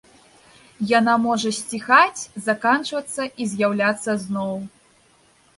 Яна 0.99 1.13
можа 1.25 1.51
сціхаць, 1.59 2.21
заканчвацца 2.47 3.21
і 3.45 3.51
з'яўляцца 3.53 4.19
зноў. 4.25 4.53